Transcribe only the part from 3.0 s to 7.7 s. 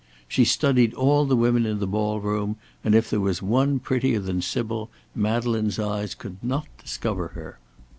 there was one prettier than Sybil, Madeleine's eyes could not discover her.